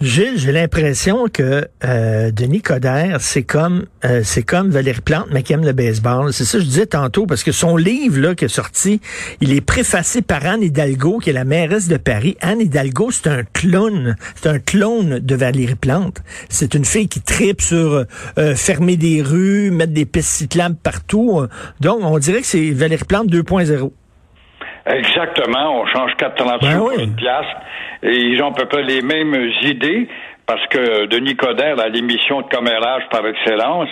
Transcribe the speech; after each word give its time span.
Gilles, 0.00 0.38
j'ai 0.38 0.52
l'impression 0.52 1.26
que 1.30 1.68
euh, 1.84 2.30
Denis 2.30 2.62
Coderre, 2.62 3.18
c'est 3.20 3.42
comme 3.42 3.84
euh, 4.06 4.22
c'est 4.24 4.42
comme 4.42 4.70
Valérie 4.70 5.02
Plante, 5.02 5.26
mais 5.30 5.42
qui 5.42 5.52
aime 5.52 5.62
le 5.62 5.72
baseball. 5.72 6.32
C'est 6.32 6.46
ça 6.46 6.56
que 6.56 6.64
je 6.64 6.68
disais 6.68 6.86
tantôt, 6.86 7.26
parce 7.26 7.44
que 7.44 7.52
son 7.52 7.76
livre 7.76 8.18
là, 8.18 8.34
qui 8.34 8.46
est 8.46 8.48
sorti, 8.48 9.02
il 9.42 9.52
est 9.52 9.60
préfacé 9.60 10.22
par 10.22 10.46
Anne 10.46 10.62
Hidalgo, 10.62 11.18
qui 11.18 11.28
est 11.28 11.34
la 11.34 11.44
mairesse 11.44 11.86
de 11.86 11.98
Paris. 11.98 12.38
Anne 12.40 12.62
Hidalgo, 12.62 13.10
c'est 13.10 13.26
un 13.26 13.42
clone. 13.42 14.16
C'est 14.36 14.48
un 14.48 14.58
clone 14.58 15.18
de 15.18 15.34
Valérie 15.34 15.74
Plante. 15.74 16.22
C'est 16.48 16.72
une 16.72 16.86
fille 16.86 17.08
qui 17.08 17.20
tripe 17.20 17.60
sur 17.60 18.06
euh, 18.38 18.54
fermer 18.54 18.96
des 18.96 19.20
rues, 19.20 19.70
mettre 19.70 19.92
des 19.92 20.06
pistes 20.06 20.30
cyclables 20.30 20.76
partout. 20.82 21.42
Donc, 21.80 21.98
on 22.02 22.18
dirait 22.18 22.40
que 22.40 22.46
c'est 22.46 22.70
Valérie 22.70 23.04
Plante 23.04 23.28
2.0. 23.28 23.90
Exactement, 24.86 25.80
on 25.82 25.86
change 25.86 26.12
4,38 26.16 26.60
Ben 26.62 26.78
oui. 26.80 27.04
une 27.04 27.14
pièce 27.14 27.46
et 28.02 28.16
ils 28.16 28.42
ont 28.42 28.50
à 28.50 28.54
peu 28.54 28.66
près 28.66 28.82
les 28.82 29.02
mêmes 29.02 29.34
idées 29.62 30.08
parce 30.46 30.66
que 30.68 31.06
Denis 31.06 31.36
Coderre, 31.36 31.78
à 31.80 31.88
l'émission 31.88 32.40
de 32.40 32.48
commérage 32.48 33.02
par 33.10 33.26
excellence, 33.26 33.88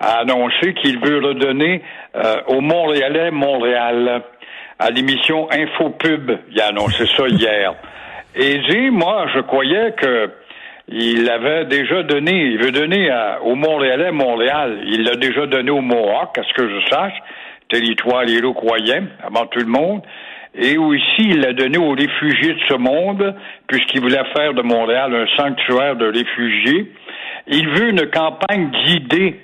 a 0.00 0.18
annoncé 0.20 0.74
qu'il 0.74 0.98
veut 0.98 1.24
redonner 1.24 1.80
euh, 2.16 2.34
au 2.48 2.60
Montréalais 2.60 3.30
Montréal 3.30 4.22
à 4.78 4.90
l'émission 4.90 5.48
Infopub. 5.50 6.32
Il 6.50 6.60
a 6.60 6.66
annoncé 6.66 7.06
ça 7.16 7.26
hier. 7.28 7.74
Et 8.34 8.58
dit, 8.68 8.90
moi, 8.90 9.26
je 9.34 9.40
croyais 9.40 9.92
que 9.92 10.30
il 10.88 11.30
avait 11.30 11.64
déjà 11.66 12.02
donné, 12.02 12.32
il 12.32 12.58
veut 12.58 12.72
donner 12.72 13.08
à- 13.08 13.40
au 13.42 13.54
Montréalais 13.54 14.10
Montréal. 14.10 14.80
Il 14.84 15.04
l'a 15.04 15.14
déjà 15.14 15.46
donné 15.46 15.70
au 15.70 15.80
Mohawk, 15.80 16.36
à 16.36 16.42
ce 16.42 16.52
que 16.54 16.68
je 16.68 16.88
sache, 16.90 17.14
territoire 17.70 18.24
iroquoien, 18.28 19.04
avant 19.24 19.46
tout 19.46 19.60
le 19.60 19.66
monde. 19.66 20.02
Et 20.54 20.76
aussi, 20.76 21.20
il 21.20 21.40
l'a 21.40 21.54
donné 21.54 21.78
aux 21.78 21.92
réfugiés 21.92 22.52
de 22.52 22.60
ce 22.68 22.74
monde, 22.74 23.34
puisqu'il 23.66 24.00
voulait 24.00 24.22
faire 24.36 24.52
de 24.52 24.62
Montréal 24.62 25.14
un 25.14 25.36
sanctuaire 25.36 25.96
de 25.96 26.06
réfugiés. 26.06 26.92
Il 27.46 27.68
veut 27.68 27.88
une 27.88 28.06
campagne 28.10 28.70
d'idées. 28.84 29.40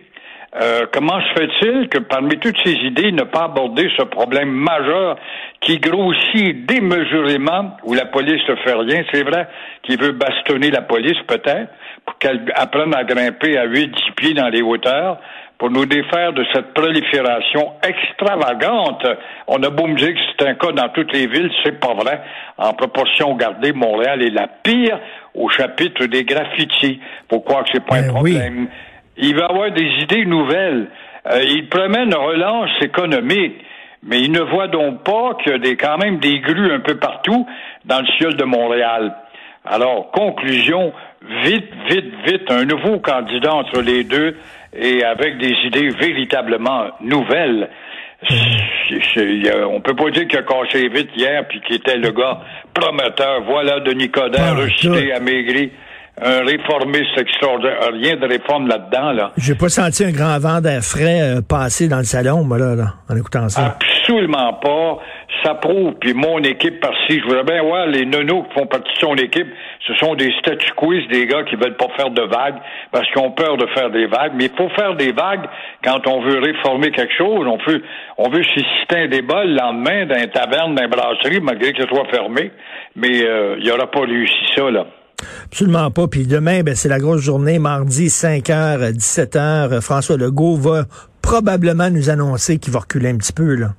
Euh, 0.61 0.87
comment 0.93 1.21
se 1.21 1.41
fait-il 1.41 1.89
que 1.89 1.99
parmi 1.99 2.39
toutes 2.39 2.57
ces 2.65 2.73
idées, 2.73 3.13
n'a 3.13 3.25
pas 3.25 3.45
abordé 3.45 3.89
ce 3.97 4.03
problème 4.03 4.51
majeur 4.51 5.17
qui 5.61 5.79
grossit 5.79 6.67
démesurément, 6.67 7.77
où 7.85 7.95
la 7.95 8.07
police 8.07 8.43
ne 8.49 8.57
fait 8.57 8.75
rien? 8.75 9.03
C'est 9.13 9.23
vrai 9.23 9.47
qu'il 9.83 9.99
veut 9.99 10.13
bastonner 10.13 10.71
la 10.71 10.83
police, 10.83 11.19
peut-être, 11.27 11.71
pour 12.05 12.19
qu'elle 12.19 12.53
apprenne 12.55 12.95
à 12.95 13.05
grimper 13.05 13.57
à 13.57 13.67
8-10 13.67 14.15
pieds 14.15 14.35
dans 14.35 14.49
les 14.49 14.63
hauteurs, 14.63 15.19
pour 15.59 15.71
nous 15.71 15.87
défaire 15.87 16.33
de 16.33 16.45
cette 16.53 16.73
prolifération 16.73 17.73
extravagante. 17.83 19.05
On 19.49 19.61
a 19.63 19.71
beau 19.71 19.89
me 19.89 19.97
dire 19.97 20.15
que 20.15 20.21
c'est 20.39 20.47
un 20.47 20.55
cas 20.55 20.71
dans 20.71 20.89
toutes 20.91 21.13
les 21.13 21.27
villes, 21.27 21.51
c'est 21.65 21.81
pas 21.81 21.95
vrai. 21.95 22.21
En 22.57 22.73
proportion 22.75 23.35
gardée, 23.35 23.73
Montréal 23.73 24.23
est 24.23 24.31
la 24.31 24.47
pire 24.47 24.99
au 25.35 25.49
chapitre 25.49 26.07
des 26.07 26.25
graffitis. 26.25 27.01
Faut 27.29 27.41
croire 27.41 27.65
que 27.65 27.71
c'est 27.75 27.85
pas 27.85 28.01
Ben 28.01 28.11
un 28.11 28.21
oui. 28.21 28.35
problème. 28.35 28.69
Il 29.17 29.35
va 29.37 29.47
avoir 29.47 29.73
des 29.73 29.89
idées 30.03 30.25
nouvelles. 30.25 30.87
Euh, 31.31 31.43
il 31.43 31.69
promet 31.69 32.05
une 32.05 32.15
relance 32.15 32.71
économique, 32.81 33.57
mais 34.05 34.21
il 34.21 34.31
ne 34.31 34.41
voit 34.41 34.69
donc 34.69 35.03
pas 35.03 35.35
qu'il 35.43 35.53
y 35.53 35.55
a 35.57 35.59
des, 35.59 35.77
quand 35.77 35.99
même 35.99 36.19
des 36.19 36.39
grues 36.39 36.73
un 36.73 36.81
peu 36.81 36.97
partout 36.99 37.47
dans 37.85 38.01
le 38.01 38.07
ciel 38.17 38.37
de 38.37 38.45
Montréal. 38.45 39.13
Alors, 39.65 40.13
conclusion, 40.13 40.93
vite, 41.43 41.69
vite, 41.91 42.15
vite, 42.25 42.51
un 42.51 42.65
nouveau 42.65 43.01
candidat 43.01 43.53
entre 43.55 43.83
les 43.83 44.05
deux 44.05 44.37
et 44.77 45.03
avec 45.05 45.39
des 45.39 45.55
idées 45.67 45.89
véritablement 45.91 46.87
nouvelles. 47.01 47.69
A- 48.31 49.67
on 49.69 49.81
peut 49.81 49.95
pas 49.95 50.11
dire 50.11 50.27
qu'il 50.27 50.39
a 50.39 50.43
cassé 50.43 50.89
vite 50.89 51.11
hier 51.17 51.47
puis 51.49 51.61
qu'il 51.61 51.77
était 51.77 51.97
le 51.97 52.11
gars 52.11 52.41
prometteur. 52.75 53.43
Voilà 53.47 53.81
Denis 53.81 54.11
Coderre, 54.11 54.57
Ah, 54.57 55.17
amaigri, 55.17 55.71
un 56.21 56.41
réformiste 56.45 57.17
extraordinaire. 57.17 57.79
Rien 57.93 58.17
de 58.17 58.27
réforme 58.27 58.67
là-dedans, 58.69 59.13
là. 59.13 59.33
J'ai 59.37 59.55
pas 59.55 59.69
senti 59.69 60.05
un 60.05 60.11
grand 60.11 60.39
vent 60.39 60.61
d'air 60.61 60.83
frais 60.83 61.21
euh, 61.23 61.41
passer 61.43 61.89
dans 61.89 61.99
le 61.99 62.05
salon, 62.05 62.43
moi, 62.45 62.59
là, 62.59 62.75
là, 62.75 62.95
en 63.09 63.17
écoutant 63.17 63.49
ça. 63.49 63.77
Absolument 63.77 63.98
pas. 64.63 64.99
Ça 65.45 65.55
prouve, 65.55 65.95
puis 66.01 66.15
mon 66.15 66.39
équipe 66.39 66.81
par-ci, 66.81 67.21
je 67.21 67.25
voudrais 67.25 67.45
bien 67.45 67.63
voir 67.63 67.87
les 67.87 68.05
nonos 68.05 68.45
qui 68.45 68.59
font 68.59 68.67
partie 68.67 68.93
de 68.93 68.99
son 68.99 69.15
équipe. 69.15 69.47
Ce 69.87 69.95
sont 69.95 70.15
des 70.15 70.33
statu 70.41 70.73
quiz, 70.75 71.07
des 71.09 71.27
gars 71.27 71.45
qui 71.45 71.57
veulent 71.57 71.77
pas 71.77 71.89
faire 71.97 72.11
de 72.11 72.23
vagues 72.23 72.57
parce 72.93 73.07
qu'ils 73.11 73.23
ont 73.23 73.31
peur 73.31 73.57
de 73.57 73.67
faire 73.75 73.91
des 73.91 74.07
vagues. 74.07 74.33
Mais 74.35 74.47
il 74.47 74.57
faut 74.57 74.69
faire 74.71 74.97
des 74.97 75.13
vagues 75.13 75.47
quand 75.85 76.07
on 76.07 76.23
veut 76.23 76.39
réformer 76.39 76.91
quelque 76.91 77.15
chose. 77.17 77.47
On 77.47 77.59
veut, 77.71 77.83
on 78.17 78.29
veut 78.31 78.43
susciter 78.43 78.97
un 78.97 79.09
débat 79.09 79.45
le 79.45 79.55
lendemain 79.55 80.07
une 80.09 80.31
taverne, 80.31 80.79
une 80.79 80.89
brasserie, 80.89 81.41
malgré 81.41 81.73
que 81.73 81.83
ce 81.83 81.89
soit 81.89 82.07
fermé. 82.11 82.51
Mais 82.97 83.23
euh, 83.23 83.57
il 83.59 83.65
n'y 83.65 83.71
aura 83.71 83.91
pas 83.91 84.01
réussi 84.01 84.35
ça, 84.57 84.71
là. 84.71 84.87
Absolument 85.45 85.91
pas. 85.91 86.07
Puis 86.07 86.27
demain, 86.27 86.63
ben, 86.63 86.75
c'est 86.75 86.89
la 86.89 86.99
grosse 86.99 87.23
journée, 87.23 87.59
mardi, 87.59 88.07
5h, 88.07 88.93
17h. 88.93 89.81
François 89.81 90.17
Legault 90.17 90.57
va 90.57 90.85
probablement 91.23 91.91
nous 91.91 92.11
annoncer 92.11 92.59
qu'il 92.59 92.73
va 92.73 92.81
reculer 92.81 93.11
un 93.11 93.17
petit 93.17 93.33
peu, 93.33 93.55
là. 93.55 93.75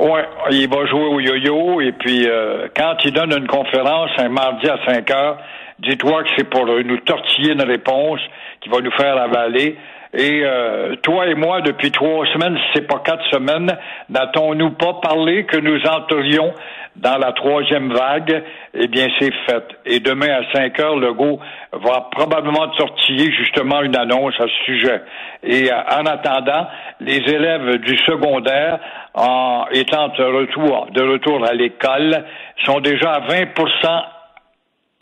Ouais, 0.00 0.24
il 0.50 0.66
va 0.66 0.86
jouer 0.86 1.04
au 1.04 1.20
yo-yo 1.20 1.82
et 1.82 1.92
puis 1.92 2.26
euh, 2.26 2.68
quand 2.74 2.96
il 3.04 3.12
donne 3.12 3.32
une 3.36 3.46
conférence 3.46 4.10
un 4.16 4.30
mardi 4.30 4.66
à 4.66 4.78
5 4.86 5.10
heures, 5.10 5.38
dis-toi 5.78 6.24
que 6.24 6.30
c'est 6.38 6.48
pour 6.48 6.64
nous 6.64 6.96
tortiller 7.00 7.52
une 7.52 7.62
réponse 7.62 8.20
qui 8.62 8.70
va 8.70 8.80
nous 8.80 8.90
faire 8.92 9.18
avaler. 9.18 9.76
Et 10.12 10.42
euh, 10.42 10.96
toi 11.02 11.28
et 11.28 11.34
moi, 11.34 11.60
depuis 11.60 11.92
trois 11.92 12.26
semaines, 12.32 12.56
si 12.56 12.64
c'est 12.74 12.86
pas 12.88 13.00
quatre 13.04 13.24
semaines, 13.30 13.70
n'a-t-on-nous 14.08 14.70
pas 14.72 14.94
parlé 15.00 15.44
que 15.44 15.56
nous 15.56 15.80
entrions 15.86 16.52
dans 16.96 17.16
la 17.16 17.32
troisième 17.32 17.92
vague? 17.92 18.42
Eh 18.74 18.88
bien, 18.88 19.06
c'est 19.20 19.32
fait. 19.46 19.64
Et 19.86 20.00
demain 20.00 20.40
à 20.40 20.52
5 20.52 20.80
heures, 20.80 20.96
Legault 20.96 21.38
va 21.72 22.08
probablement 22.10 22.66
tortiller 22.76 23.30
justement 23.32 23.82
une 23.82 23.96
annonce 23.96 24.34
à 24.40 24.46
ce 24.48 24.64
sujet. 24.64 25.00
Et 25.44 25.70
euh, 25.70 25.76
en 25.76 26.04
attendant, 26.06 26.66
les 26.98 27.18
élèves 27.18 27.76
du 27.78 27.96
secondaire, 27.98 28.80
en 29.14 29.66
étant 29.70 30.08
de 30.08 30.24
retour, 30.24 30.88
de 30.92 31.02
retour 31.02 31.46
à 31.46 31.52
l'école, 31.52 32.24
sont 32.64 32.80
déjà 32.80 33.12
à 33.12 33.20
20 33.20 33.54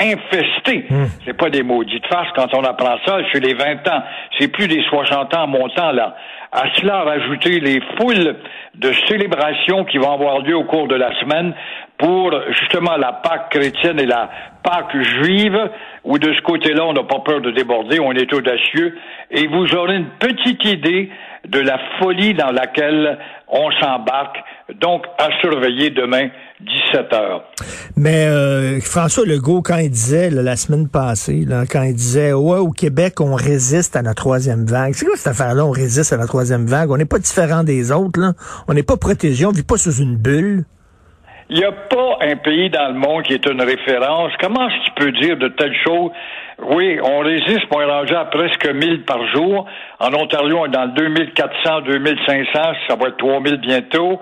infestés. 0.00 0.86
C'est 1.24 1.36
pas 1.36 1.50
des 1.50 1.62
maudites 1.62 2.06
farces 2.06 2.30
quand 2.36 2.54
on 2.54 2.62
apprend 2.62 2.96
ça 3.04 3.18
chez 3.32 3.40
les 3.40 3.54
20 3.54 3.88
ans. 3.88 4.02
C'est 4.38 4.48
plus 4.48 4.68
des 4.68 4.82
60 4.88 5.34
ans 5.34 5.46
montant, 5.46 5.92
là. 5.92 6.16
À 6.50 6.64
cela, 6.76 7.02
rajouter 7.02 7.60
les 7.60 7.80
foules 7.98 8.36
de 8.74 8.92
célébrations 9.06 9.84
qui 9.84 9.98
vont 9.98 10.12
avoir 10.12 10.38
lieu 10.38 10.56
au 10.56 10.64
cours 10.64 10.88
de 10.88 10.94
la 10.94 11.12
semaine 11.20 11.52
pour 11.98 12.32
justement 12.52 12.96
la 12.96 13.12
Pâque 13.12 13.50
chrétienne 13.50 14.00
et 14.00 14.06
la 14.06 14.30
Pâque 14.62 14.96
juive, 15.02 15.58
où 16.04 16.18
de 16.18 16.32
ce 16.32 16.40
côté-là, 16.42 16.86
on 16.86 16.92
n'a 16.92 17.02
pas 17.02 17.18
peur 17.18 17.40
de 17.40 17.50
déborder, 17.50 18.00
on 18.00 18.12
est 18.12 18.32
audacieux, 18.32 18.96
et 19.30 19.46
vous 19.46 19.74
aurez 19.74 19.96
une 19.96 20.10
petite 20.18 20.64
idée 20.64 21.10
de 21.46 21.60
la 21.60 21.78
folie 21.98 22.34
dans 22.34 22.50
laquelle 22.50 23.18
on 23.48 23.70
s'embarque. 23.72 24.42
Donc, 24.80 25.06
à 25.16 25.28
surveiller 25.40 25.88
demain, 25.90 26.28
17 26.60 27.12
heures. 27.14 27.44
Mais 27.96 28.26
euh, 28.26 28.80
François 28.80 29.24
Legault, 29.24 29.62
quand 29.62 29.78
il 29.78 29.90
disait 29.90 30.28
là, 30.28 30.42
la 30.42 30.56
semaine 30.56 30.88
passée, 30.88 31.44
là, 31.46 31.62
quand 31.70 31.82
il 31.82 31.94
disait 31.94 32.34
ouais 32.34 32.58
au 32.58 32.70
Québec 32.70 33.20
on 33.20 33.34
résiste 33.34 33.96
à 33.96 34.02
la 34.02 34.12
troisième 34.12 34.66
vague, 34.66 34.92
c'est 34.92 35.06
quoi 35.06 35.16
cette 35.16 35.32
affaire-là 35.32 35.64
On 35.64 35.70
résiste 35.70 36.12
à 36.12 36.18
la 36.18 36.26
troisième 36.26 36.66
vague? 36.66 36.90
On 36.90 36.98
n'est 36.98 37.06
pas 37.06 37.18
différent 37.18 37.64
des 37.64 37.92
autres. 37.92 38.20
Là. 38.20 38.32
On 38.68 38.74
n'est 38.74 38.82
pas 38.82 38.98
protégé. 38.98 39.46
On 39.46 39.52
vit 39.52 39.62
pas 39.62 39.78
sous 39.78 40.02
une 40.02 40.16
bulle. 40.16 40.64
Il 41.50 41.56
n'y 41.56 41.64
a 41.64 41.72
pas 41.72 42.18
un 42.20 42.36
pays 42.36 42.68
dans 42.68 42.88
le 42.88 42.98
monde 42.98 43.22
qui 43.22 43.32
est 43.32 43.46
une 43.46 43.62
référence. 43.62 44.32
Comment 44.38 44.68
est-ce 44.68 44.84
qu'il 44.84 44.94
peut 44.94 45.12
dire 45.12 45.38
de 45.38 45.48
telles 45.48 45.76
choses? 45.82 46.10
Oui, 46.58 46.98
on 47.02 47.20
résiste, 47.20 47.64
mais 47.70 47.76
on 47.76 47.80
est 47.80 47.90
rendu 47.90 48.14
à 48.14 48.26
presque 48.26 48.68
1000 48.68 49.04
par 49.06 49.26
jour. 49.28 49.64
En 49.98 50.12
Ontario, 50.12 50.58
on 50.58 50.66
est 50.66 50.70
dans 50.70 50.84
le 50.84 50.92
2400, 50.92 51.80
2500, 51.86 52.52
ça 52.86 52.96
va 52.96 53.08
être 53.08 53.16
3000 53.16 53.56
bientôt. 53.60 54.20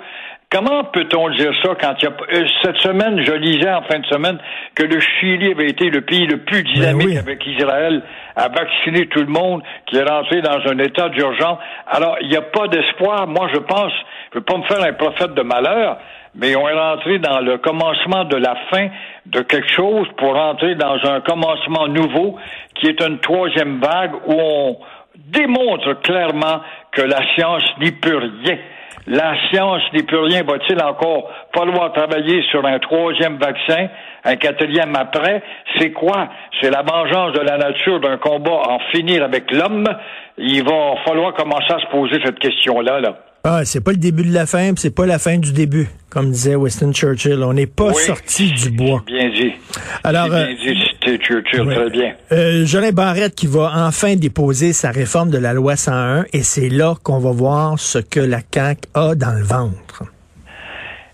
Comment 0.50 0.84
peut-on 0.84 1.28
dire 1.30 1.52
ça 1.62 1.70
quand 1.80 1.94
il 2.00 2.04
y 2.04 2.06
a... 2.06 2.12
euh, 2.40 2.46
Cette 2.62 2.76
semaine, 2.78 3.20
je 3.24 3.32
lisais 3.32 3.68
en 3.70 3.82
fin 3.82 3.98
de 3.98 4.06
semaine 4.06 4.38
que 4.76 4.84
le 4.84 5.00
Chili 5.00 5.50
avait 5.50 5.68
été 5.68 5.90
le 5.90 6.02
pays 6.02 6.26
le 6.26 6.38
plus 6.38 6.62
dynamique 6.62 7.08
Ben 7.08 7.12
oui. 7.14 7.18
avec 7.18 7.44
Israël 7.46 8.00
à 8.36 8.48
vacciner 8.48 9.08
tout 9.08 9.20
le 9.20 9.26
monde, 9.26 9.62
qui 9.86 9.96
est 9.96 10.04
rentré 10.08 10.42
dans 10.42 10.60
un 10.70 10.78
état 10.78 11.08
d'urgence. 11.08 11.58
Alors, 11.88 12.16
il 12.20 12.28
n'y 12.28 12.36
a 12.36 12.42
pas 12.42 12.68
d'espoir. 12.68 13.26
Moi, 13.26 13.48
je 13.52 13.58
pense, 13.58 13.92
je 14.32 14.38
ne 14.38 14.40
veux 14.40 14.44
pas 14.44 14.56
me 14.58 14.62
faire 14.64 14.82
un 14.82 14.92
prophète 14.92 15.34
de 15.34 15.42
malheur, 15.42 15.98
mais 16.36 16.54
on 16.54 16.68
est 16.68 16.78
rentré 16.78 17.18
dans 17.18 17.40
le 17.40 17.58
commencement 17.58 18.24
de 18.24 18.36
la 18.36 18.54
fin 18.70 18.88
de 19.26 19.40
quelque 19.40 19.72
chose 19.72 20.06
pour 20.16 20.34
rentrer 20.34 20.76
dans 20.76 20.96
un 21.10 21.22
commencement 21.22 21.88
nouveau 21.88 22.36
qui 22.76 22.86
est 22.86 23.00
une 23.02 23.18
troisième 23.18 23.80
vague 23.80 24.12
où 24.26 24.32
on 24.32 24.78
démontre 25.16 25.94
clairement 26.02 26.60
que 26.92 27.02
la 27.02 27.20
science 27.34 27.64
n'y 27.80 27.90
peut 27.90 28.18
rien. 28.44 28.58
La 29.06 29.34
science 29.48 29.82
n'est 29.92 30.02
plus 30.02 30.18
rien. 30.18 30.42
Va-t-il 30.42 30.82
encore 30.82 31.30
falloir 31.54 31.92
travailler 31.92 32.42
sur 32.50 32.64
un 32.66 32.78
troisième 32.78 33.36
vaccin, 33.38 33.88
un 34.24 34.36
quatrième 34.36 34.94
après? 34.96 35.42
C'est 35.78 35.92
quoi? 35.92 36.28
C'est 36.60 36.70
la 36.70 36.82
vengeance 36.82 37.32
de 37.34 37.40
la 37.40 37.56
nature 37.56 38.00
d'un 38.00 38.16
combat 38.16 38.62
en 38.68 38.78
finir 38.92 39.22
avec 39.22 39.50
l'homme. 39.52 39.86
Il 40.38 40.64
va 40.64 40.96
falloir 41.06 41.34
commencer 41.34 41.72
à 41.72 41.78
se 41.78 41.86
poser 41.86 42.20
cette 42.24 42.38
question-là, 42.38 43.00
là. 43.00 43.16
Ah, 43.48 43.64
c'est 43.64 43.80
pas 43.80 43.92
le 43.92 43.98
début 43.98 44.24
de 44.24 44.34
la 44.34 44.44
fin, 44.44 44.72
c'est 44.74 44.92
pas 44.92 45.06
la 45.06 45.20
fin 45.20 45.38
du 45.38 45.52
début, 45.52 45.86
comme 46.10 46.32
disait 46.32 46.56
Winston 46.56 46.92
Churchill. 46.92 47.44
On 47.44 47.52
n'est 47.52 47.68
pas 47.68 47.92
sorti 47.92 48.50
du 48.50 48.70
bois. 48.70 49.04
Bien 49.06 49.30
dit. 49.30 49.52
Alors, 50.02 50.26
bien 50.28 50.48
dit, 50.48 51.18
Churchill, 51.18 51.64
très 51.64 51.90
bien. 51.90 52.14
Euh, 52.32 52.66
Jolin 52.66 52.90
Barrette 52.90 53.36
qui 53.36 53.46
va 53.46 53.70
enfin 53.86 54.16
déposer 54.16 54.72
sa 54.72 54.90
réforme 54.90 55.30
de 55.30 55.38
la 55.38 55.52
loi 55.52 55.76
101, 55.76 56.24
et 56.32 56.42
c'est 56.42 56.68
là 56.68 56.94
qu'on 57.04 57.20
va 57.20 57.30
voir 57.30 57.78
ce 57.78 57.98
que 57.98 58.18
la 58.18 58.40
CAQ 58.52 58.80
a 58.94 59.14
dans 59.14 59.38
le 59.38 59.44
ventre. 59.44 60.02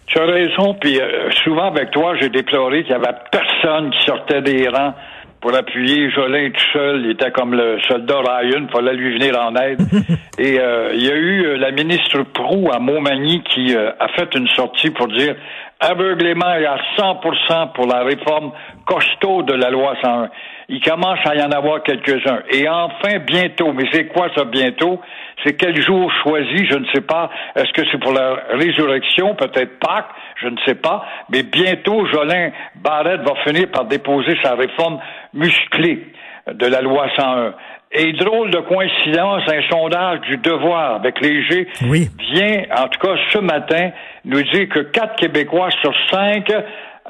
Tu 0.07 0.19
as 0.19 0.25
raison, 0.25 0.75
puis 0.81 0.99
euh, 0.99 1.31
souvent 1.45 1.71
avec 1.71 1.91
toi, 1.91 2.15
j'ai 2.19 2.31
déploré 2.31 2.85
qu'il 2.85 2.93
y 2.93 2.95
avait 2.95 3.15
personne 3.31 3.91
qui 3.91 4.07
sortait 4.07 4.41
des 4.41 4.69
rangs 4.69 4.95
pour 5.43 5.55
appuyer 5.55 6.09
Jolin 6.11 6.51
tout 6.51 6.73
seul. 6.73 7.05
Il 7.05 7.11
était 7.11 7.33
comme 7.33 7.55
le 7.55 7.79
soldat 7.89 8.21
Ryan, 8.21 8.67
fallait 8.73 8.95
lui 8.95 9.19
venir 9.19 9.39
en 9.39 9.55
aide. 9.57 9.83
Et 10.39 10.59
euh, 10.59 10.93
il 10.95 11.03
y 11.03 11.11
a 11.11 11.17
eu 11.17 11.45
euh, 11.45 11.57
la 11.59 11.73
ministre 11.73 12.23
Prou 12.33 12.71
à 12.73 12.79
Montmagny 12.79 13.43
qui 13.43 13.77
euh, 13.77 13.91
a 13.99 14.09
fait 14.09 14.35
une 14.35 14.49
sortie 14.49 14.91
pour 14.91 15.09
dire 15.09 15.35
aveuglément 15.83 16.55
et 16.55 16.65
à 16.65 16.77
100% 16.97 17.73
pour 17.73 17.87
la 17.87 18.05
réforme 18.05 18.53
costaud 18.87 19.43
de 19.43 19.53
la 19.53 19.69
loi 19.69 19.95
101. 20.01 20.31
Il 20.69 20.81
commence 20.81 21.19
à 21.25 21.35
y 21.35 21.43
en 21.43 21.51
avoir 21.51 21.83
quelques-uns. 21.83 22.43
Et 22.51 22.69
enfin, 22.69 23.19
bientôt, 23.19 23.73
mais 23.73 23.85
c'est 23.93 24.07
quoi 24.07 24.29
ça 24.35 24.45
bientôt? 24.45 25.01
C'est 25.45 25.55
quel 25.55 25.77
jour 25.83 26.11
choisi? 26.23 26.67
Je 26.71 26.79
ne 26.79 26.87
sais 26.95 27.01
pas. 27.01 27.31
Est-ce 27.57 27.73
que 27.73 27.83
c'est 27.91 27.99
pour 27.99 28.13
la 28.13 28.37
résurrection? 28.53 29.35
Peut-être 29.35 29.81
Pâques? 29.81 30.09
Je 30.37 30.49
ne 30.49 30.57
sais 30.65 30.77
pas. 30.77 31.05
Mais 31.31 31.43
bientôt, 31.43 32.07
Jolin 32.07 32.51
Barrette 32.77 33.23
va 33.23 33.35
finir 33.45 33.69
par 33.73 33.85
déposer 33.85 34.37
sa 34.43 34.55
réforme 34.55 34.99
musclée 35.35 36.07
de 36.53 36.67
la 36.67 36.81
loi 36.81 37.09
101. 37.17 37.55
Et 37.95 38.13
drôle 38.15 38.51
de 38.51 38.59
coïncidence, 38.61 39.43
un 39.49 39.63
sondage 39.71 40.21
du 40.23 40.39
Devoir 40.39 40.95
avec 40.95 41.21
Léger 41.21 41.69
oui. 41.83 42.09
vient, 42.33 42.63
en 42.75 42.89
tout 42.89 42.99
cas 42.99 43.17
ce 43.31 43.39
matin, 43.39 43.91
nous 44.25 44.43
dire 44.43 44.69
que 44.71 44.81
quatre 44.81 45.17
Québécois 45.17 45.69
sur 45.83 45.93
cinq 46.11 46.51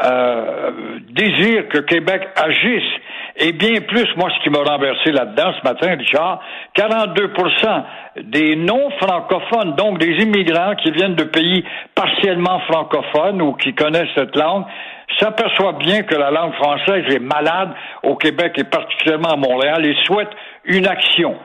euh, 0.02 0.70
désirent 1.10 1.68
que 1.68 1.78
Québec 1.78 2.26
agisse. 2.34 2.90
Et 3.36 3.52
bien 3.52 3.80
plus, 3.80 4.08
moi, 4.16 4.30
ce 4.36 4.42
qui 4.42 4.50
m'a 4.50 4.58
renversé 4.58 5.12
là-dedans 5.12 5.52
ce 5.60 5.68
matin, 5.68 5.96
Richard, 5.96 6.40
42% 6.76 7.82
des 8.24 8.56
non-francophones, 8.56 9.74
donc 9.76 9.98
des 9.98 10.22
immigrants 10.22 10.74
qui 10.76 10.90
viennent 10.90 11.14
de 11.14 11.24
pays 11.24 11.64
partiellement 11.94 12.60
francophones 12.60 13.40
ou 13.40 13.52
qui 13.52 13.74
connaissent 13.74 14.12
cette 14.16 14.34
langue, 14.34 14.64
s'aperçoivent 15.18 15.78
bien 15.78 16.02
que 16.02 16.14
la 16.14 16.30
langue 16.30 16.54
française 16.54 17.04
est 17.08 17.18
malade 17.18 17.70
au 18.02 18.16
Québec 18.16 18.54
et 18.56 18.64
particulièrement 18.64 19.30
à 19.30 19.36
Montréal 19.36 19.84
et 19.84 19.94
souhaitent 20.04 20.36
une 20.64 20.86
action. 20.86 21.36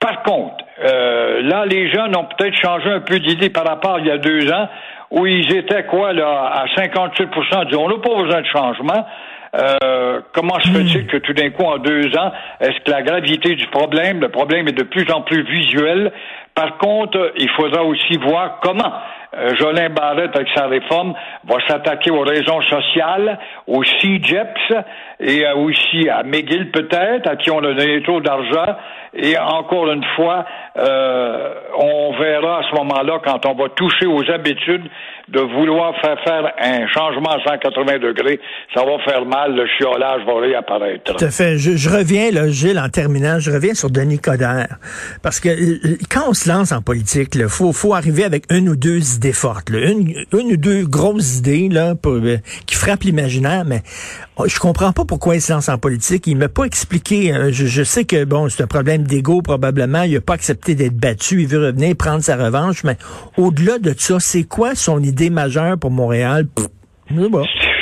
Par 0.00 0.22
contre, 0.22 0.64
euh, 0.84 1.40
là, 1.42 1.64
les 1.66 1.90
jeunes 1.90 2.14
ont 2.16 2.26
peut-être 2.36 2.56
changé 2.60 2.90
un 2.90 3.00
peu 3.00 3.18
d'idée 3.18 3.48
par 3.48 3.64
rapport 3.64 3.94
à 3.94 4.00
il 4.00 4.06
y 4.06 4.10
a 4.10 4.18
deux 4.18 4.52
ans, 4.52 4.68
où 5.10 5.26
ils 5.26 5.56
étaient 5.56 5.84
quoi, 5.84 6.12
là, 6.12 6.52
à 6.52 6.66
58% 6.66 7.66
disons, 7.66 7.84
on 7.84 7.88
n'a 7.88 7.98
pas 7.98 8.22
besoin 8.22 8.40
de 8.40 8.46
changement. 8.46 9.06
Euh, 9.54 10.20
comment 10.32 10.58
se 10.60 10.68
fait-il 10.70 11.06
que 11.06 11.16
tout 11.18 11.32
d'un 11.32 11.50
coup, 11.50 11.62
en 11.62 11.78
deux 11.78 12.16
ans, 12.18 12.32
est-ce 12.60 12.80
que 12.80 12.90
la 12.90 13.02
gravité 13.02 13.54
du 13.54 13.66
problème, 13.68 14.20
le 14.20 14.28
problème 14.28 14.66
est 14.66 14.72
de 14.72 14.82
plus 14.82 15.08
en 15.12 15.22
plus 15.22 15.42
visuel? 15.44 16.12
Par 16.54 16.76
contre, 16.78 17.32
il 17.36 17.48
faudra 17.50 17.84
aussi 17.84 18.16
voir 18.18 18.58
comment 18.60 18.92
Jolin 19.58 19.90
Barrette, 19.90 20.36
avec 20.36 20.48
sa 20.54 20.66
réforme, 20.66 21.14
va 21.44 21.56
s'attaquer 21.66 22.10
aux 22.10 22.22
raisons 22.22 22.60
sociales, 22.62 23.38
aux 23.66 23.82
CJEPS 23.82 24.74
et 25.20 25.46
euh, 25.46 25.54
aussi 25.56 26.08
à 26.08 26.22
McGill 26.22 26.70
peut-être, 26.70 27.28
à 27.28 27.36
qui 27.36 27.50
on 27.50 27.58
a 27.58 27.74
donné 27.74 28.02
trop 28.02 28.20
d'argent. 28.20 28.76
Et 29.14 29.38
encore 29.38 29.90
une 29.92 30.04
fois, 30.16 30.44
euh, 30.76 31.54
on 31.78 32.12
verra 32.18 32.58
à 32.58 32.62
ce 32.68 32.74
moment-là, 32.76 33.20
quand 33.24 33.46
on 33.46 33.54
va 33.54 33.68
toucher 33.70 34.06
aux 34.06 34.28
habitudes 34.30 34.88
de 35.28 35.40
vouloir 35.40 35.94
faire 36.00 36.18
faire 36.24 36.52
un 36.58 36.86
changement 36.88 37.30
à 37.30 37.42
180 37.42 37.98
degrés, 37.98 38.40
ça 38.74 38.84
va 38.84 38.98
faire 39.04 39.24
mal, 39.24 39.54
le 39.54 39.66
chiolage 39.66 40.24
va 40.26 40.40
réapparaître. 40.40 41.14
Tout 41.14 41.24
à 41.24 41.30
fait. 41.30 41.58
Je, 41.58 41.76
je 41.76 41.88
reviens, 41.88 42.30
là, 42.30 42.48
Gilles, 42.48 42.78
en 42.78 42.88
terminant, 42.88 43.38
je 43.38 43.50
reviens 43.50 43.74
sur 43.74 43.90
Denis 43.90 44.18
Coderre. 44.18 44.76
Parce 45.22 45.40
que 45.40 45.48
quand 46.12 46.28
on 46.28 46.34
se 46.34 46.48
lance 46.48 46.72
en 46.72 46.82
politique, 46.82 47.34
il 47.34 47.48
faut, 47.48 47.72
faut 47.72 47.94
arriver 47.94 48.24
avec 48.24 48.44
une 48.50 48.68
ou 48.68 48.76
deux 48.76 49.16
idées 49.16 49.32
fortes. 49.32 49.70
Là. 49.70 49.90
Une, 49.90 50.14
une 50.32 50.52
ou 50.52 50.56
deux 50.56 50.84
grosses 50.84 51.38
idées 51.38 51.68
là, 51.70 51.94
pour, 51.94 52.12
euh, 52.12 52.36
qui 52.66 52.74
frappent 52.74 53.04
l'imaginaire, 53.04 53.64
mais 53.66 53.82
je 54.46 54.58
comprends 54.58 54.92
pas 54.92 55.04
pourquoi 55.04 55.36
il 55.36 55.40
se 55.40 55.52
lance 55.52 55.68
en 55.68 55.78
politique. 55.78 56.26
Il 56.26 56.36
m'a 56.36 56.48
pas 56.48 56.64
expliqué. 56.64 57.32
Euh, 57.32 57.52
je, 57.52 57.66
je, 57.66 57.82
sais 57.82 58.04
que 58.04 58.24
bon, 58.24 58.48
c'est 58.48 58.62
un 58.62 58.66
problème 58.66 59.04
d'ego 59.04 59.42
probablement. 59.42 60.02
Il 60.02 60.16
a 60.16 60.20
pas 60.20 60.34
accepté 60.34 60.74
d'être 60.74 60.96
battu. 60.96 61.42
Il 61.42 61.46
veut 61.46 61.66
revenir 61.66 61.94
prendre 61.96 62.22
sa 62.22 62.36
revanche. 62.36 62.82
Mais 62.84 62.96
au-delà 63.36 63.78
de 63.78 63.94
ça, 63.96 64.18
c'est 64.18 64.44
quoi 64.44 64.74
son 64.74 65.02
idée 65.02 65.30
majeure 65.30 65.78
pour 65.78 65.90
Montréal? 65.90 66.46
C'est 67.08 67.73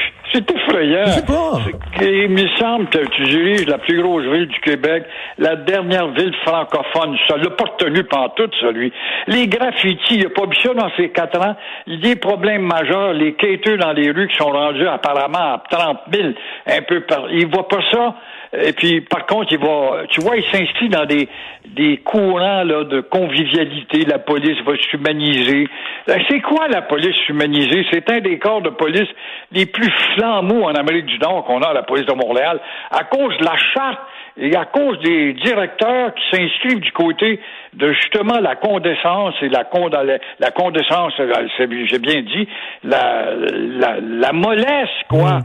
effrayant. 0.73 1.61
Il 2.01 2.31
me 2.31 2.49
semble 2.59 2.89
que 2.89 2.99
tu 2.99 3.23
diriges 3.25 3.67
la 3.67 3.79
plus 3.79 4.03
grosse 4.03 4.25
ville 4.25 4.47
du 4.47 4.61
Québec, 4.61 5.05
la 5.39 5.57
dernière 5.57 6.09
ville 6.09 6.35
francophone. 6.45 7.17
Ça 7.29 7.37
l'a 7.37 7.51
pas 7.51 7.65
retenu 7.65 8.03
tout, 8.37 8.51
celui. 8.61 8.93
Les 9.27 9.47
graffitis, 9.47 10.17
il 10.17 10.27
a 10.27 10.31
pas 10.31 10.47
vu 10.47 10.57
ça 10.63 10.75
dans 10.75 10.91
ces 10.97 11.11
quatre 11.11 11.39
ans? 11.41 11.55
Il 11.87 11.95
y 11.95 11.97
a 11.99 12.15
des 12.15 12.17
problèmes 12.17 12.63
majeurs. 12.63 13.13
Les 13.13 13.35
quêteux 13.35 13.77
dans 13.77 13.93
les 13.93 14.11
rues 14.11 14.29
qui 14.29 14.37
sont 14.37 14.51
rendus 14.51 14.87
apparemment 14.87 15.55
à 15.55 15.63
30 15.71 15.99
000, 16.13 16.29
un 16.67 16.83
peu 16.83 17.01
par... 17.03 17.31
Il 17.31 17.47
voit 17.49 17.69
pas 17.69 17.81
ça? 17.91 18.15
Et 18.55 18.75
puis, 18.75 19.01
par 19.01 19.25
contre, 19.25 19.51
il 19.53 19.59
va, 19.59 20.03
tu 20.11 20.21
vois, 20.21 20.37
il 20.37 20.45
s'inscrit 20.45 20.91
dans 20.91 21.07
des, 21.07 21.27
des 21.69 21.97
courants 21.99 22.65
là, 22.65 22.85
de 22.85 23.01
convivialité. 23.01 24.05
La 24.05 24.19
police 24.19 24.61
va 24.67 24.77
s'humaniser. 24.77 25.67
Euh, 26.11 26.17
c'est 26.29 26.41
quoi 26.41 26.69
la 26.69 26.83
police 26.83 27.17
humanisée? 27.31 27.87
C'est 27.91 28.11
un 28.11 28.21
des 28.21 28.39
corps 28.39 28.61
de 28.61 28.69
police 28.69 29.09
les 29.53 29.65
plus 29.65 29.91
flambeaux 30.15 30.65
en 30.65 30.75
Amérique 30.75 31.07
du 31.07 31.19
Nord 31.19 31.45
qu'on 31.45 31.63
a 31.63 31.73
la 31.73 31.83
police 31.83 32.05
de 32.05 32.13
Montréal, 32.13 32.61
à 32.91 33.05
cause 33.05 33.35
de 33.39 33.45
la 33.45 33.57
charte 33.57 34.01
et 34.37 34.55
à 34.55 34.67
cause 34.67 34.99
des 35.01 35.33
directeurs 35.33 36.13
qui 36.15 36.37
s'inscrivent 36.37 36.81
du 36.81 36.93
côté 36.93 37.41
de 37.73 37.93
justement 37.93 38.39
la 38.39 38.57
condescence 38.57 39.35
et 39.41 39.49
la, 39.49 39.65
la 40.41 40.51
condescence, 40.51 41.15
euh, 41.21 41.33
j'ai 41.59 41.99
bien 41.99 42.21
dit, 42.21 42.47
la, 42.85 43.35
la, 43.35 43.97
la 44.01 44.33
mollesse, 44.33 44.91
quoi. 45.09 45.39
Mm 45.39 45.45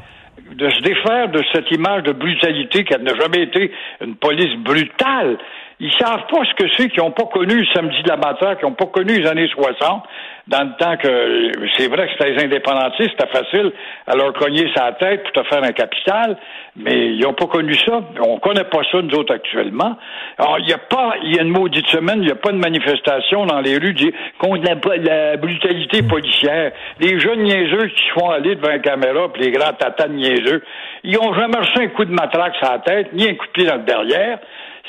de 0.55 0.69
se 0.69 0.81
défaire 0.81 1.29
de 1.29 1.43
cette 1.53 1.69
image 1.71 2.03
de 2.03 2.13
brutalité 2.13 2.83
qu'elle 2.83 3.03
n'a 3.03 3.15
jamais 3.15 3.43
été 3.43 3.71
une 4.01 4.15
police 4.15 4.55
brutale. 4.57 5.37
Ils 5.79 5.93
savent 5.99 6.25
pas 6.31 6.43
ce 6.43 6.55
que 6.55 6.67
c'est, 6.75 6.89
qui 6.89 6.99
n'ont 6.99 7.11
pas 7.11 7.25
connu 7.25 7.55
le 7.55 7.65
samedi 7.67 8.01
de 8.01 8.09
la 8.09 8.17
matin, 8.17 8.55
qui 8.55 8.65
n'ont 8.65 8.73
pas 8.73 8.87
connu 8.87 9.19
les 9.19 9.27
années 9.27 9.47
60, 9.47 10.03
dans 10.47 10.63
le 10.63 10.75
temps 10.77 10.97
que 10.97 11.51
c'est 11.77 11.87
vrai 11.87 12.07
que 12.07 12.13
c'était 12.13 12.31
les 12.31 12.43
indépendantistes, 12.45 13.11
c'était 13.11 13.31
facile 13.31 13.71
à 14.07 14.15
leur 14.15 14.33
cogner 14.33 14.67
sa 14.75 14.93
tête 14.93 15.23
pour 15.23 15.43
te 15.43 15.47
faire 15.49 15.63
un 15.63 15.73
capital, 15.73 16.37
mais 16.75 17.13
ils 17.13 17.19
n'ont 17.19 17.33
pas 17.33 17.45
connu 17.45 17.75
ça. 17.75 18.01
On 18.21 18.39
connaît 18.39 18.63
pas 18.63 18.79
ça, 18.91 19.01
nous 19.03 19.13
autres, 19.15 19.35
actuellement. 19.35 19.97
Alors, 20.39 20.57
il 20.59 20.65
n'y 20.65 20.73
a 20.73 20.79
pas, 20.79 21.15
il 21.21 21.35
y 21.35 21.39
a 21.39 21.43
une 21.43 21.49
maudite 21.49 21.87
semaine, 21.87 22.19
il 22.21 22.25
n'y 22.25 22.31
a 22.31 22.35
pas 22.35 22.51
de 22.51 22.57
manifestation 22.57 23.45
dans 23.45 23.59
les 23.59 23.77
rues 23.77 23.93
contre 24.39 24.63
la, 24.63 25.37
brutalité 25.37 26.01
policière. 26.01 26.71
Les 26.99 27.19
jeunes 27.19 27.43
niaiseux 27.43 27.87
qui 27.89 28.03
se 28.07 28.13
font 28.13 28.29
aller 28.31 28.55
devant 28.55 28.69
la 28.69 28.79
caméra, 28.79 29.31
puis 29.31 29.43
les 29.43 29.51
grands 29.51 29.73
tatas 29.73 30.07
niaiseux, 30.07 30.63
ils 31.03 31.19
ont 31.19 31.33
jamais 31.33 31.59
reçu 31.59 31.83
un 31.83 31.87
coup 31.89 32.05
de 32.05 32.13
matraque 32.13 32.55
sur 32.55 32.71
la 32.71 32.79
tête, 32.79 33.13
ni 33.13 33.29
un 33.29 33.35
coup 33.35 33.45
de 33.45 33.51
pied 33.51 33.65
dans 33.65 33.75
le 33.75 33.83
derrière. 33.83 34.39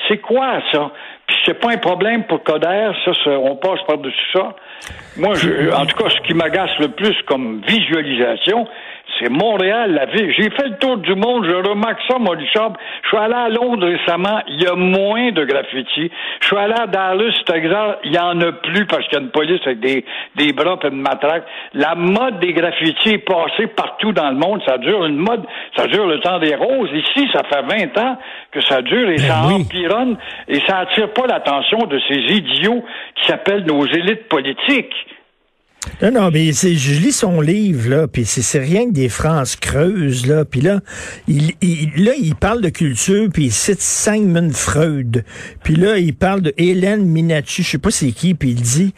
C'est 0.06 0.18
quoi 0.18 0.60
ça? 0.72 0.90
Puis 1.26 1.36
c'est 1.44 1.60
pas 1.60 1.72
un 1.72 1.76
problème 1.78 2.24
pour 2.24 2.42
Coder, 2.42 2.90
ça, 3.04 3.30
on 3.30 3.56
passe 3.56 3.80
par-dessus 3.86 4.26
ça. 4.32 4.54
Moi, 5.16 5.34
je, 5.34 5.72
en 5.74 5.84
tout 5.86 5.96
cas, 5.96 6.08
ce 6.08 6.20
qui 6.26 6.34
m'agace 6.34 6.70
le 6.78 6.88
plus 6.88 7.16
comme 7.26 7.60
visualisation, 7.66 8.66
c'est 9.18 9.30
Montréal, 9.30 9.92
la 9.92 10.06
ville. 10.06 10.32
J'ai 10.36 10.50
fait 10.50 10.68
le 10.68 10.76
tour 10.78 10.98
du 10.98 11.14
monde, 11.14 11.44
je 11.44 11.54
remarque 11.54 12.00
ça, 12.08 12.18
moi, 12.18 12.36
Richard. 12.36 12.72
Je 13.02 13.08
suis 13.08 13.16
allé 13.16 13.34
à 13.34 13.48
Londres 13.48 13.86
récemment, 13.86 14.40
il 14.48 14.62
y 14.62 14.66
a 14.66 14.74
moins 14.74 15.32
de 15.32 15.44
graffitis. 15.44 16.10
Je 16.40 16.46
suis 16.46 16.56
allé 16.56 16.74
à 16.74 16.86
Dallas, 16.86 17.34
Texas, 17.46 17.96
il 18.04 18.14
y 18.14 18.18
en 18.18 18.40
a 18.40 18.52
plus 18.52 18.86
parce 18.86 19.04
qu'il 19.08 19.18
y 19.18 19.20
a 19.20 19.24
une 19.24 19.30
police 19.30 19.60
avec 19.66 19.80
des, 19.80 20.04
des 20.36 20.52
bras 20.52 20.78
et 20.82 20.88
une 20.88 21.00
matraque. 21.00 21.44
La 21.74 21.94
mode 21.94 22.40
des 22.40 22.52
graffitis 22.52 23.14
est 23.14 23.18
passée 23.18 23.66
partout 23.68 24.12
dans 24.12 24.30
le 24.30 24.36
monde. 24.36 24.62
Ça 24.66 24.78
dure 24.78 25.04
une 25.04 25.16
mode, 25.16 25.44
ça 25.76 25.86
dure 25.86 26.06
le 26.06 26.20
temps 26.20 26.38
des 26.38 26.54
roses. 26.54 26.90
Ici, 26.92 27.28
ça 27.32 27.42
fait 27.44 27.62
20 27.62 27.98
ans 27.98 28.18
que 28.52 28.60
ça 28.60 28.82
dure 28.82 29.08
et 29.10 29.16
ben 29.16 29.22
ça 29.22 29.42
empironne 29.42 30.16
et 30.46 30.60
ça 30.60 30.78
attire 30.78 31.12
pas 31.12 31.26
l'attention 31.26 31.78
de 31.78 31.98
ces 32.08 32.36
idiots 32.36 32.84
qui 33.16 33.26
s'appellent 33.26 33.64
nos 33.66 33.84
élites 33.86 34.28
politiques. 34.28 34.94
Non, 36.02 36.10
non, 36.12 36.30
mais 36.30 36.52
je 36.52 37.00
lis 37.00 37.12
son 37.12 37.40
livre, 37.40 37.88
là, 37.88 38.08
puis 38.08 38.24
c'est, 38.24 38.58
rien 38.58 38.86
que 38.86 38.92
des 38.92 39.08
phrases 39.08 39.56
creuses, 39.56 40.26
là, 40.26 40.44
puis 40.44 40.60
là, 40.60 40.80
il, 41.26 41.52
là, 41.96 42.12
il 42.20 42.34
parle 42.34 42.60
de 42.60 42.68
culture, 42.68 43.28
puis 43.32 43.46
il 43.46 43.52
cite 43.52 43.80
Sigmund 43.80 44.52
Freud, 44.52 45.24
puis 45.64 45.74
là, 45.74 45.98
il 45.98 46.14
parle 46.14 46.42
de 46.42 46.54
Hélène 46.56 47.04
Minacci, 47.04 47.62
je 47.62 47.70
sais 47.70 47.78
pas 47.78 47.90
c'est 47.90 48.12
qui, 48.12 48.34
puis 48.34 48.50
il 48.50 48.62
dit, 48.62 48.94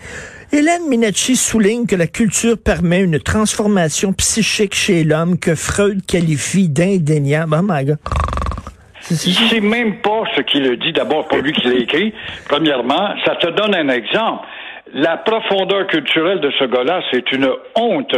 Hélène 0.52 0.88
Minacci 0.88 1.36
souligne 1.36 1.86
que 1.86 1.94
la 1.94 2.08
culture 2.08 2.56
permet 2.58 3.00
une 3.00 3.20
transformation 3.20 4.12
psychique 4.12 4.74
chez 4.74 5.04
l'homme 5.04 5.38
que 5.38 5.54
Freud 5.54 6.04
qualifie 6.04 6.68
d'indéniable. 6.68 7.56
Oh 7.56 7.62
my 7.62 7.84
God. 7.84 7.98
Il 9.10 9.16
sait 9.16 9.60
même 9.60 10.00
pas 10.00 10.24
ce 10.36 10.42
qu'il 10.42 10.76
dit. 10.78 10.92
D'abord, 10.92 11.28
pas 11.28 11.38
lui 11.38 11.52
qui 11.52 11.66
l'a 11.66 11.74
écrit. 11.74 12.12
Premièrement, 12.48 13.14
ça 13.24 13.36
te 13.36 13.48
donne 13.48 13.74
un 13.74 13.88
exemple. 13.88 14.44
La 14.92 15.18
profondeur 15.18 15.86
culturelle 15.86 16.40
de 16.40 16.50
ce 16.58 16.64
gars-là, 16.64 17.00
c'est 17.10 17.30
une 17.32 17.48
honte. 17.76 18.16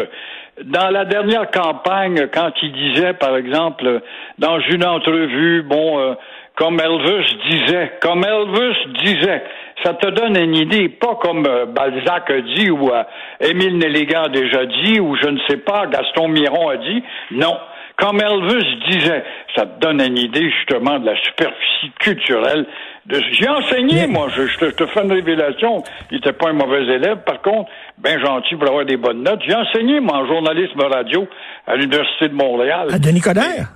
Dans 0.64 0.90
la 0.90 1.04
dernière 1.04 1.50
campagne, 1.50 2.28
quand 2.32 2.50
il 2.62 2.72
disait, 2.72 3.14
par 3.14 3.36
exemple, 3.36 4.00
dans 4.38 4.58
une 4.60 4.84
entrevue, 4.84 5.62
bon, 5.62 5.98
euh, 5.98 6.14
comme 6.56 6.80
Elvis 6.80 7.36
disait, 7.50 7.92
comme 8.00 8.24
Elvis 8.24 8.76
disait, 9.02 9.42
ça 9.82 9.94
te 9.94 10.08
donne 10.08 10.36
une 10.36 10.54
idée, 10.54 10.88
pas 10.88 11.16
comme 11.16 11.44
euh, 11.46 11.66
Balzac 11.66 12.30
a 12.30 12.40
dit 12.40 12.70
ou 12.70 12.90
euh, 12.90 13.02
Émile 13.40 13.78
Nelligan 13.78 14.24
a 14.24 14.28
déjà 14.28 14.64
dit 14.66 15.00
ou 15.00 15.16
je 15.16 15.28
ne 15.28 15.38
sais 15.48 15.56
pas, 15.58 15.86
Gaston 15.86 16.28
Miron 16.28 16.68
a 16.68 16.76
dit. 16.76 17.02
Non, 17.32 17.56
comme 17.96 18.20
Elvis 18.20 18.76
disait, 18.90 19.24
ça 19.54 19.66
te 19.66 19.80
donne 19.80 20.00
une 20.00 20.18
idée 20.18 20.50
justement 20.50 20.98
de 20.98 21.06
la 21.06 21.16
superficie 21.22 21.92
culturelle. 21.98 22.66
J'ai 23.08 23.48
enseigné, 23.48 24.06
moi, 24.06 24.28
je, 24.34 24.70
te, 24.70 24.86
fais 24.86 25.02
une 25.02 25.12
révélation. 25.12 25.82
Il 26.10 26.16
n'était 26.16 26.32
pas 26.32 26.50
un 26.50 26.52
mauvais 26.52 26.84
élève, 26.84 27.18
par 27.24 27.42
contre, 27.42 27.70
bien 27.98 28.18
gentil 28.20 28.54
pour 28.56 28.68
avoir 28.68 28.84
des 28.84 28.96
bonnes 28.96 29.22
notes. 29.22 29.40
J'ai 29.46 29.54
enseigné, 29.54 30.00
moi, 30.00 30.18
en 30.18 30.26
journalisme 30.26 30.80
radio 30.80 31.26
à 31.66 31.76
l'Université 31.76 32.28
de 32.28 32.34
Montréal. 32.34 32.88
À 32.92 32.98
Denis 32.98 33.20
Coderre? 33.20 33.68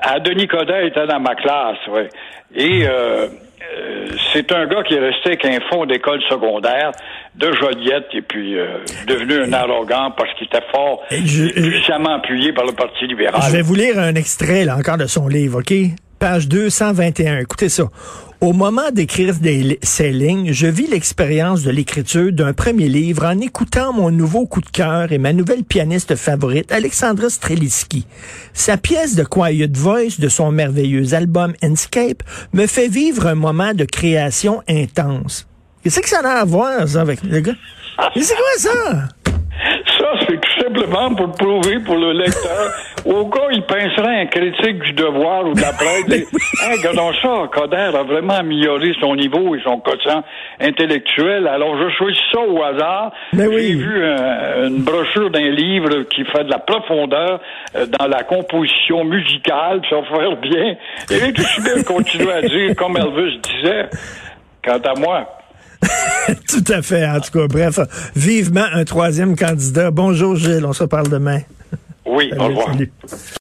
À 0.00 0.20
Denis 0.20 0.46
Coderre 0.46 0.84
était 0.84 1.06
dans 1.06 1.20
ma 1.20 1.34
classe, 1.34 1.78
oui. 1.90 2.02
Et 2.54 2.86
euh, 2.86 3.26
euh, 3.76 4.06
c'est 4.32 4.50
un 4.52 4.66
gars 4.66 4.82
qui 4.82 4.94
est 4.94 5.00
resté 5.00 5.30
avec 5.30 5.44
un 5.44 5.60
fond 5.68 5.84
d'école 5.84 6.20
secondaire 6.28 6.92
de 7.34 7.52
Joliette 7.52 8.06
et 8.12 8.22
puis 8.22 8.58
euh, 8.58 8.78
devenu 9.06 9.42
un 9.42 9.52
arrogant 9.52 10.10
parce 10.16 10.32
qu'il 10.34 10.46
était 10.46 10.64
fort, 10.72 11.02
puissamment 11.08 12.14
appuyé 12.14 12.52
par 12.52 12.64
le 12.64 12.72
Parti 12.72 13.06
libéral. 13.06 13.40
Je 13.46 13.52
vais 13.52 13.62
vous 13.62 13.74
lire 13.74 13.98
un 13.98 14.14
extrait 14.14 14.64
là, 14.64 14.76
encore 14.76 14.96
de 14.96 15.06
son 15.06 15.28
livre, 15.28 15.60
OK? 15.60 15.72
Page 16.18 16.48
221. 16.48 17.40
Écoutez 17.40 17.68
ça. 17.68 17.84
Au 18.40 18.52
moment 18.52 18.92
d'écrire 18.92 19.34
ces 19.82 20.12
lignes, 20.12 20.52
je 20.52 20.68
vis 20.68 20.86
l'expérience 20.86 21.64
de 21.64 21.72
l'écriture 21.72 22.30
d'un 22.30 22.52
premier 22.52 22.88
livre 22.88 23.24
en 23.24 23.40
écoutant 23.40 23.92
mon 23.92 24.12
nouveau 24.12 24.46
coup 24.46 24.60
de 24.60 24.68
cœur 24.68 25.10
et 25.10 25.18
ma 25.18 25.32
nouvelle 25.32 25.64
pianiste 25.64 26.14
favorite, 26.14 26.70
Alexandra 26.70 27.30
Streliski. 27.30 28.06
Sa 28.52 28.76
pièce 28.76 29.16
de 29.16 29.24
Quiet 29.24 29.76
Voice 29.76 30.20
de 30.20 30.28
son 30.28 30.52
merveilleux 30.52 31.14
album 31.14 31.52
Inscape 31.64 32.22
me 32.52 32.68
fait 32.68 32.86
vivre 32.86 33.26
un 33.26 33.34
moment 33.34 33.74
de 33.74 33.84
création 33.84 34.62
intense. 34.68 35.48
Qu'est-ce 35.82 35.98
que 35.98 36.08
ça 36.08 36.20
a 36.20 36.40
à 36.40 36.44
voir, 36.44 36.86
ça, 36.86 37.00
avec 37.00 37.24
le 37.24 37.40
gars? 37.40 37.56
C'est 38.14 38.36
quoi 38.36 38.44
ça? 38.58 39.08
Ça, 39.98 40.06
c'est 40.20 40.40
tout 40.40 40.62
simplement 40.62 41.12
pour 41.16 41.32
prouver 41.32 41.80
pour 41.80 41.96
le 41.96 42.12
lecteur, 42.12 42.72
au 43.08 43.26
cas 43.26 43.48
il 43.52 43.62
penserait 43.62 44.20
un 44.22 44.26
critique 44.26 44.80
du 44.80 44.92
devoir 44.92 45.46
ou 45.46 45.54
de 45.54 45.60
la 45.60 45.72
presse, 45.72 46.04
hey, 46.10 46.26
regardons 46.76 47.12
ça, 47.22 47.48
Coder 47.52 47.90
a 47.96 48.02
vraiment 48.02 48.34
amélioré 48.34 48.92
son 49.00 49.16
niveau 49.16 49.54
et 49.54 49.60
son 49.64 49.80
quotient 49.80 50.22
intellectuel, 50.60 51.46
alors 51.46 51.76
je 51.78 51.88
choisis 51.96 52.20
ça 52.32 52.40
au 52.40 52.62
hasard. 52.62 53.12
J'ai 53.32 53.74
vu 53.74 54.04
une 54.66 54.82
brochure 54.82 55.30
d'un 55.30 55.50
livre 55.50 56.02
qui 56.10 56.24
fait 56.24 56.44
de 56.44 56.50
la 56.50 56.58
profondeur 56.58 57.40
euh, 57.74 57.86
dans 57.86 58.06
la 58.06 58.22
composition 58.24 59.04
musicale, 59.04 59.80
ça 59.88 59.96
va 59.96 60.02
faire 60.02 60.36
bien. 60.36 60.76
Et 61.10 61.32
tout 61.32 61.42
de 61.42 61.46
suite, 61.46 61.84
continuer 61.86 62.32
à 62.32 62.42
dire, 62.42 62.76
comme 62.76 62.96
Elvis 62.96 63.38
disait, 63.38 63.88
quant 64.62 64.78
à 64.78 64.98
moi, 64.98 65.26
Tout 66.48 66.72
à 66.72 66.82
fait. 66.82 67.06
En 67.06 67.20
tout 67.20 67.30
cas, 67.32 67.46
bref, 67.46 67.78
vivement 68.14 68.66
un 68.72 68.84
troisième 68.84 69.36
candidat. 69.36 69.90
Bonjour 69.90 70.36
Gilles, 70.36 70.66
on 70.66 70.72
se 70.72 70.84
parle 70.84 71.08
demain. 71.08 71.40
Oui, 72.08 72.32
au 72.38 72.44
revoir. 72.44 72.74